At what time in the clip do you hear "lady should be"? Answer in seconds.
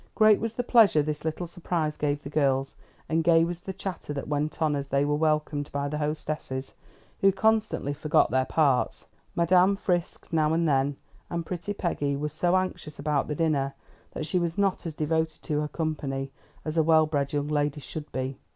17.49-18.39